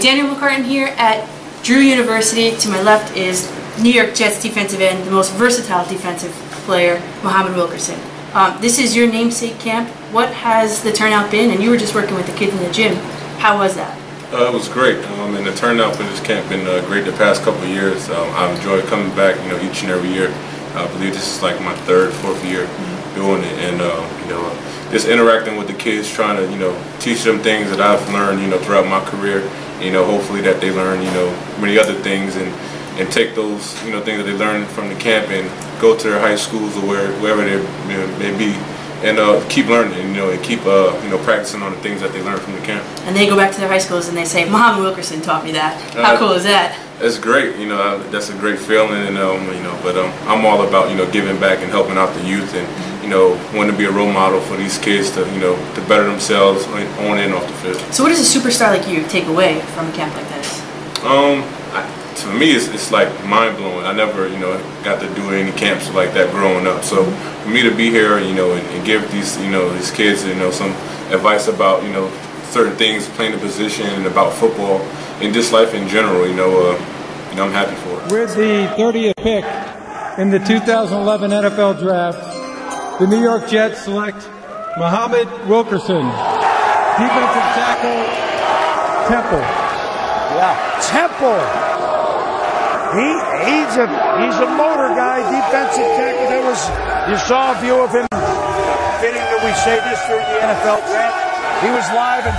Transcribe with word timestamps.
Danielle 0.00 0.34
McCartan 0.34 0.64
here 0.64 0.88
at 0.98 1.28
Drew 1.62 1.78
University. 1.78 2.56
To 2.56 2.68
my 2.68 2.82
left 2.82 3.16
is 3.16 3.48
New 3.80 3.92
York 3.92 4.12
Jets 4.12 4.42
defensive 4.42 4.80
end, 4.80 5.06
the 5.06 5.10
most 5.12 5.32
versatile 5.34 5.88
defensive 5.88 6.32
player, 6.66 6.96
Muhammad 7.22 7.54
Wilkerson. 7.54 7.98
Um, 8.34 8.60
this 8.60 8.80
is 8.80 8.96
your 8.96 9.06
namesake 9.06 9.60
camp. 9.60 9.88
What 10.10 10.30
has 10.34 10.82
the 10.82 10.92
turnout 10.92 11.30
been? 11.30 11.52
And 11.52 11.62
you 11.62 11.70
were 11.70 11.76
just 11.76 11.94
working 11.94 12.16
with 12.16 12.26
the 12.26 12.36
kids 12.36 12.52
in 12.52 12.58
the 12.58 12.72
gym. 12.72 12.96
How 13.38 13.56
was 13.56 13.76
that? 13.76 13.96
Uh, 14.32 14.48
it 14.48 14.52
was 14.52 14.68
great, 14.68 14.98
um, 15.04 15.36
and 15.36 15.46
the 15.46 15.54
turnout 15.54 15.94
for 15.94 16.02
this 16.02 16.20
camp 16.20 16.48
been 16.48 16.66
uh, 16.66 16.84
great 16.88 17.04
the 17.04 17.12
past 17.12 17.44
couple 17.44 17.62
of 17.62 17.68
years. 17.68 18.10
Um, 18.10 18.28
I've 18.32 18.56
enjoyed 18.56 18.84
coming 18.86 19.14
back, 19.14 19.40
you 19.44 19.48
know, 19.48 19.62
each 19.62 19.82
and 19.82 19.92
every 19.92 20.10
year. 20.10 20.34
I 20.74 20.88
believe 20.88 21.14
this 21.14 21.36
is 21.36 21.40
like 21.40 21.60
my 21.60 21.74
third, 21.86 22.12
fourth 22.14 22.44
year 22.44 22.66
doing 23.14 23.44
it, 23.44 23.54
and 23.62 23.80
uh, 23.80 24.10
you 24.22 24.28
know, 24.28 24.42
just 24.90 25.06
interacting 25.06 25.56
with 25.56 25.68
the 25.68 25.74
kids, 25.74 26.10
trying 26.10 26.36
to, 26.36 26.50
you 26.50 26.58
know, 26.58 26.74
teach 26.98 27.22
them 27.22 27.38
things 27.38 27.70
that 27.70 27.80
I've 27.80 28.02
learned, 28.12 28.42
you 28.42 28.48
know, 28.48 28.58
throughout 28.58 28.88
my 28.88 29.04
career. 29.04 29.48
You 29.84 29.92
know, 29.92 30.04
hopefully 30.04 30.40
that 30.42 30.60
they 30.60 30.70
learn, 30.70 31.02
you 31.02 31.10
know, 31.12 31.28
many 31.60 31.78
other 31.78 31.94
things, 31.94 32.36
and 32.36 32.48
and 32.98 33.10
take 33.12 33.34
those, 33.34 33.62
you 33.84 33.90
know, 33.90 34.00
things 34.00 34.18
that 34.18 34.24
they 34.30 34.36
learned 34.36 34.66
from 34.68 34.88
the 34.88 34.94
camp 34.94 35.28
and 35.28 35.44
go 35.80 35.96
to 35.96 36.08
their 36.08 36.20
high 36.20 36.36
schools 36.36 36.76
or 36.76 36.86
where, 36.86 37.10
wherever 37.20 37.42
they 37.42 37.58
you 37.90 37.98
know, 37.98 38.18
may 38.18 38.30
be 38.38 38.54
and 39.04 39.18
uh, 39.18 39.44
keep 39.50 39.66
learning, 39.66 40.08
you 40.08 40.14
know, 40.14 40.30
and 40.30 40.42
keep 40.42 40.64
uh, 40.64 40.98
you 41.02 41.10
know 41.10 41.18
practicing 41.18 41.62
on 41.62 41.72
the 41.72 41.78
things 41.80 42.00
that 42.00 42.12
they 42.12 42.22
learned 42.22 42.40
from 42.40 42.54
the 42.54 42.60
camp. 42.60 42.82
And 43.04 43.14
they 43.14 43.26
go 43.26 43.36
back 43.36 43.52
to 43.52 43.60
their 43.60 43.68
high 43.68 43.78
schools 43.78 44.08
and 44.08 44.16
they 44.16 44.24
say, 44.24 44.48
Muhammad 44.48 44.82
Wilkerson 44.82 45.20
taught 45.20 45.44
me 45.44 45.52
that. 45.52 45.78
How 45.92 46.14
Uh, 46.14 46.18
cool 46.18 46.32
is 46.32 46.44
that? 46.44 46.78
It's 47.00 47.18
great, 47.18 47.56
you 47.56 47.66
know. 47.66 47.98
That's 48.10 48.30
a 48.30 48.38
great 48.38 48.58
feeling, 48.58 49.02
and 49.06 49.18
um, 49.18 49.44
you 49.52 49.62
know. 49.62 49.78
But 49.82 49.98
um, 49.98 50.10
I'm 50.30 50.46
all 50.46 50.66
about 50.66 50.90
you 50.90 50.96
know 50.96 51.10
giving 51.10 51.38
back 51.38 51.58
and 51.60 51.70
helping 51.70 51.98
out 51.98 52.14
the 52.14 52.24
youth, 52.24 52.54
and 52.54 52.66
you 53.04 53.10
know, 53.10 53.36
want 53.54 53.70
to 53.70 53.76
be 53.76 53.84
a 53.84 53.90
role 53.90 54.10
model 54.10 54.40
for 54.40 54.56
these 54.56 54.78
kids 54.78 55.10
to 55.10 55.20
you 55.34 55.40
know 55.40 55.54
to 55.74 55.80
better 55.82 56.04
themselves 56.04 56.66
on 56.68 56.82
on 57.06 57.18
and 57.18 57.34
off 57.34 57.46
the 57.46 57.52
field. 57.52 57.76
So, 57.92 58.02
what 58.02 58.08
does 58.08 58.24
a 58.24 58.38
superstar 58.38 58.76
like 58.76 58.88
you 58.88 59.04
take 59.08 59.26
away 59.26 59.60
from 59.76 59.88
a 59.88 59.92
camp 59.92 60.14
like 60.16 60.28
this? 60.30 60.60
Um, 61.04 61.44
I, 61.76 61.84
to 62.16 62.32
me, 62.32 62.52
it's, 62.52 62.68
it's 62.68 62.90
like 62.90 63.08
mind 63.26 63.58
blowing. 63.58 63.84
I 63.84 63.92
never, 63.92 64.26
you 64.26 64.38
know, 64.38 64.56
got 64.82 65.00
to 65.00 65.14
do 65.14 65.30
any 65.30 65.52
camps 65.52 65.92
like 65.92 66.14
that 66.14 66.30
growing 66.30 66.66
up. 66.66 66.82
So 66.82 67.04
for 67.42 67.48
me 67.50 67.62
to 67.62 67.74
be 67.74 67.90
here, 67.90 68.18
you 68.18 68.34
know, 68.34 68.52
and, 68.52 68.66
and 68.68 68.86
give 68.86 69.10
these, 69.12 69.36
you 69.38 69.50
know, 69.50 69.70
these 69.74 69.90
kids, 69.90 70.24
you 70.24 70.34
know, 70.36 70.50
some 70.50 70.70
advice 71.12 71.48
about, 71.48 71.82
you 71.82 71.90
know, 71.92 72.08
certain 72.44 72.74
things, 72.76 73.06
playing 73.10 73.32
the 73.32 73.38
position, 73.38 73.86
and 73.86 74.06
about 74.06 74.32
football, 74.32 74.80
and 75.20 75.34
just 75.34 75.52
life 75.52 75.74
in 75.74 75.86
general, 75.88 76.26
you 76.26 76.34
know, 76.34 76.70
uh, 76.70 77.30
you 77.30 77.36
know, 77.36 77.44
I'm 77.44 77.52
happy 77.52 77.74
for 77.74 78.00
it. 78.00 78.12
With 78.12 78.34
the 78.36 78.72
30th 78.80 79.16
pick 79.16 79.44
in 80.18 80.30
the 80.30 80.38
2011 80.38 81.30
NFL 81.32 81.80
Draft, 81.80 82.33
the 82.98 83.06
New 83.08 83.20
York 83.20 83.48
Jets 83.48 83.82
select 83.82 84.18
Muhammad 84.78 85.26
Wilkerson, 85.48 86.06
defensive 86.94 87.48
tackle, 87.58 87.98
Temple. 89.10 89.42
Yeah, 90.38 90.54
Temple. 90.78 91.42
He 92.94 93.10
he's 93.50 93.74
a 93.82 93.86
he's 94.22 94.38
a 94.38 94.50
motor 94.54 94.94
guy, 94.94 95.26
defensive 95.26 95.90
tackle. 95.98 96.26
That 96.30 96.42
was 96.46 96.60
you 97.10 97.18
saw 97.18 97.58
a 97.58 97.60
view 97.60 97.82
of 97.82 97.90
him. 97.90 98.06
Fitting 99.02 99.26
that 99.26 99.42
we 99.42 99.50
say 99.66 99.82
this 99.90 99.98
during 100.06 100.26
the 100.30 100.38
NFL 100.46 100.86
draft. 100.86 101.18
He 101.66 101.70
was 101.74 101.86
live 101.90 102.26
in 102.30 102.34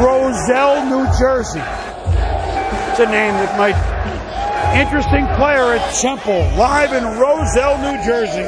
Roselle, 0.00 0.88
New 0.88 1.04
Jersey. 1.20 1.60
It's 1.60 3.00
a 3.00 3.06
name 3.06 3.34
that 3.44 3.52
might 3.58 3.76
interesting 4.78 5.26
player 5.36 5.74
at 5.74 5.94
Temple, 5.94 6.40
live 6.56 6.92
in 6.92 7.04
Roselle, 7.18 7.78
New 7.78 8.04
Jersey. 8.04 8.46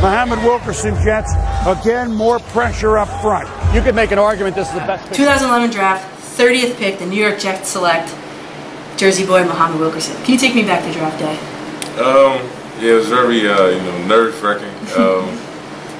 Muhammad 0.00 0.38
Wilkerson 0.40 0.94
Jets 1.02 1.32
again 1.66 2.12
more 2.14 2.38
pressure 2.38 2.98
up 2.98 3.08
front. 3.20 3.48
You 3.74 3.82
could 3.82 3.94
make 3.94 4.12
an 4.12 4.18
argument 4.18 4.54
this 4.54 4.68
is 4.68 4.74
the 4.74 4.80
best 4.80 5.08
pick. 5.08 5.16
2011 5.16 5.70
draft, 5.70 6.04
30th 6.38 6.76
pick, 6.76 6.98
the 6.98 7.06
New 7.06 7.20
York 7.20 7.38
Jets 7.38 7.68
select 7.68 8.14
Jersey 8.96 9.26
boy 9.26 9.44
Muhammad 9.44 9.80
Wilkerson. 9.80 10.16
Can 10.22 10.34
you 10.34 10.38
take 10.38 10.54
me 10.54 10.62
back 10.62 10.84
to 10.84 10.92
draft 10.92 11.18
day? 11.18 11.36
Um, 12.00 12.48
yeah, 12.80 12.92
it 12.92 12.94
was 12.94 13.08
very, 13.08 13.48
uh, 13.48 13.68
you 13.68 13.82
know, 13.82 14.06
nerve 14.06 14.40
wracking. 14.42 14.74
Um, 14.98 15.38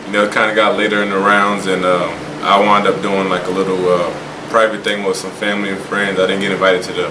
you 0.07 0.15
know, 0.15 0.25
it 0.25 0.33
kind 0.33 0.49
of 0.49 0.57
got 0.57 0.79
later 0.79 1.03
in 1.03 1.11
the 1.11 1.19
rounds, 1.19 1.67
and 1.67 1.85
um, 1.85 2.09
I 2.43 2.59
wound 2.59 2.87
up 2.87 3.03
doing 3.03 3.29
like 3.29 3.47
a 3.47 3.51
little 3.51 3.79
uh, 3.87 4.11
private 4.49 4.83
thing 4.83 5.05
with 5.05 5.17
some 5.19 5.31
family 5.33 5.69
and 5.69 5.79
friends. 5.79 6.19
I 6.19 6.27
didn't 6.27 6.41
get 6.41 6.53
invited 6.53 6.83
to 6.85 6.93
the 6.95 7.09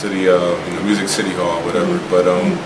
to 0.00 0.08
the 0.08 0.36
uh, 0.36 0.66
you 0.66 0.74
know, 0.74 0.82
Music 0.84 1.08
City 1.08 1.30
Hall, 1.30 1.60
or 1.60 1.64
whatever. 1.64 1.98
But 2.10 2.28
um, 2.28 2.58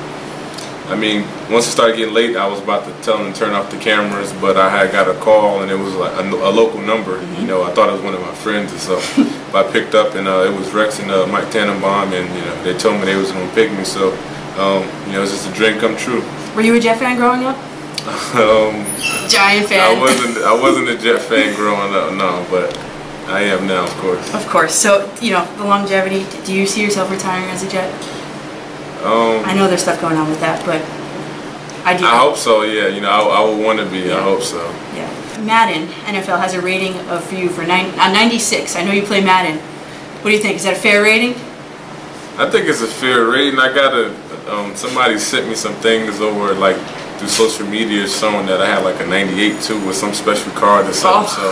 I 0.93 0.97
mean, 0.97 1.25
once 1.50 1.66
it 1.66 1.70
started 1.70 1.97
getting 1.97 2.12
late, 2.12 2.37
I 2.37 2.47
was 2.47 2.60
about 2.60 2.84
to 2.84 2.93
tell 3.03 3.16
them 3.16 3.32
to 3.32 3.38
turn 3.38 3.54
off 3.54 3.70
the 3.70 3.78
cameras, 3.78 4.32
but 4.41 4.56
I 4.56 4.69
had 4.69 4.93
got 4.93 5.09
a 5.09 5.19
call, 5.20 5.62
and 5.62 5.70
it 5.70 5.78
was 5.78 5.94
like 5.94 6.12
a, 6.12 6.28
a 6.28 6.50
local 6.50 6.81
number. 6.81 7.22
You 7.41 7.47
know, 7.47 7.62
I 7.62 7.72
thought 7.72 7.88
it 7.88 7.93
was 7.93 8.03
one 8.03 8.15
of 8.15 8.20
my 8.20 8.34
friends 8.34 8.75
or 8.75 8.78
so. 8.78 8.97
but 9.53 9.66
I 9.66 9.72
picked 9.72 9.94
up, 9.94 10.15
and 10.16 10.28
uh, 10.28 10.44
it 10.44 10.53
was 10.53 10.72
Rex 10.72 10.98
and 10.98 11.10
uh, 11.10 11.26
Mike 11.28 11.50
Tannenbaum, 11.50 12.12
and 12.12 12.28
you 12.34 12.44
know, 12.44 12.62
they 12.65 12.76
told 12.76 12.98
me 12.98 13.06
they 13.06 13.16
was 13.16 13.32
going 13.32 13.49
to 13.49 13.54
pick 13.54 13.70
me. 13.72 13.84
So, 13.84 14.12
um, 14.59 14.82
you 15.06 15.12
know, 15.12 15.19
it 15.19 15.20
was 15.20 15.31
just 15.31 15.49
a 15.49 15.53
dream 15.53 15.78
come 15.78 15.97
true. 15.97 16.22
Were 16.54 16.62
you 16.62 16.75
a 16.75 16.81
Jet 16.81 16.99
fan 16.99 17.16
growing 17.16 17.44
up? 17.44 17.56
Um, 18.32 18.84
Giant 19.28 19.69
fan. 19.69 19.78
I 19.78 19.99
wasn't. 19.99 20.38
I 20.38 20.53
wasn't 20.60 20.88
a 20.88 20.99
Jet 20.99 21.22
fan 21.22 21.54
growing 21.60 21.94
up, 21.94 22.12
no, 22.12 22.44
but 22.50 22.76
I 23.27 23.43
am 23.43 23.66
now, 23.66 23.84
of 23.84 23.91
course. 23.99 24.34
Of 24.34 24.47
course. 24.49 24.75
So, 24.75 25.10
you 25.21 25.31
know, 25.31 25.44
the 25.56 25.65
longevity, 25.65 26.27
do 26.44 26.55
you 26.55 26.66
see 26.66 26.83
yourself 26.83 27.10
retiring 27.10 27.49
as 27.50 27.62
a 27.62 27.69
Jet? 27.69 27.93
Um, 29.05 29.44
I 29.44 29.55
know 29.55 29.66
there's 29.69 29.83
stuff 29.83 30.00
going 30.00 30.16
on 30.16 30.28
with 30.28 30.41
that, 30.41 30.65
but 30.65 30.81
I 31.84 31.97
do. 31.97 32.05
I 32.05 32.19
hope 32.19 32.37
so. 32.37 32.62
Yeah, 32.62 32.87
you 32.87 33.00
know, 33.00 33.11
I, 33.11 33.41
I 33.41 33.44
would 33.44 33.65
want 33.65 33.78
to 33.81 33.91
be. 33.91 34.12
I 34.12 34.22
hope 34.22 34.43
so. 34.43 34.62
Yeah. 34.94 35.11
Madden, 35.44 35.88
NFL 36.06 36.38
has 36.38 36.55
a 36.55 36.61
rating 36.61 36.94
of 37.09 37.32
you 37.32 37.49
for 37.49 37.65
nine, 37.65 37.87
uh, 37.99 38.12
96. 38.12 38.77
I 38.77 38.84
know 38.84 38.93
you 38.93 39.03
play 39.03 39.21
Madden. 39.21 39.59
What 40.22 40.31
do 40.31 40.37
you 40.37 40.43
think? 40.43 40.56
Is 40.56 40.65
that 40.65 40.77
a 40.77 40.81
fair 40.81 41.03
rating? 41.03 41.32
I 42.38 42.49
think 42.49 42.69
it's 42.69 42.81
a 42.81 42.87
fair 42.87 43.27
rating. 43.27 43.59
I 43.59 43.75
gotta. 43.75 44.15
Um, 44.49 44.75
somebody 44.75 45.19
sent 45.19 45.49
me 45.49 45.55
some 45.55 45.75
things 45.75 46.21
over 46.21 46.55
like 46.55 46.77
through 47.19 47.28
social 47.28 47.66
media 47.66 48.06
showing 48.09 48.47
that 48.47 48.61
I 48.61 48.66
had 48.66 48.84
like 48.84 49.00
a 49.00 49.06
98 49.06 49.62
too 49.62 49.87
with 49.87 49.97
some 49.97 50.12
special 50.12 50.53
card 50.53 50.87
or 50.87 50.93
something. 50.93 51.28
So 51.28 51.50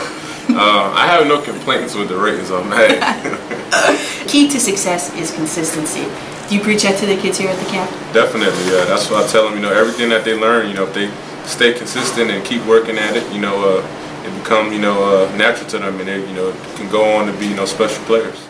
uh, 0.56 0.92
I 0.94 1.06
have 1.06 1.26
no 1.26 1.40
complaints 1.40 1.94
with 1.94 2.08
the 2.08 2.16
ratings 2.16 2.50
on 2.50 2.70
that. 2.70 4.24
Key 4.28 4.48
to 4.48 4.60
success 4.60 5.14
is 5.14 5.32
consistency. 5.34 6.04
Do 6.48 6.56
you 6.56 6.62
preach 6.62 6.82
that 6.82 6.98
to 6.98 7.06
the 7.06 7.16
kids 7.16 7.38
here 7.38 7.50
at 7.50 7.58
the 7.58 7.70
camp? 7.70 7.90
Definitely, 8.12 8.64
yeah. 8.66 8.84
That's 8.84 9.10
what 9.10 9.24
I 9.24 9.28
tell 9.28 9.44
them. 9.44 9.54
You 9.54 9.62
know, 9.62 9.72
everything 9.72 10.08
that 10.10 10.24
they 10.24 10.34
learn, 10.34 10.68
you 10.68 10.74
know, 10.74 10.84
if 10.84 10.94
they 10.94 11.10
stay 11.46 11.72
consistent 11.72 12.30
and 12.30 12.44
keep 12.44 12.64
working 12.66 12.98
at 12.98 13.16
it, 13.16 13.32
you 13.32 13.40
know, 13.40 13.78
uh, 13.78 14.26
it 14.26 14.34
become 14.42 14.72
you 14.72 14.80
know 14.80 15.02
uh, 15.02 15.36
natural 15.36 15.68
to 15.70 15.78
them, 15.78 15.98
and 16.00 16.08
they 16.08 16.26
you 16.26 16.34
know 16.34 16.52
can 16.76 16.90
go 16.90 17.16
on 17.16 17.26
to 17.26 17.38
be 17.38 17.46
you 17.46 17.56
know 17.56 17.66
special 17.66 18.02
players. 18.04 18.49